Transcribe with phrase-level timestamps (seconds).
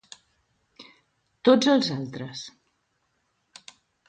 [1.49, 2.43] Tots els altres.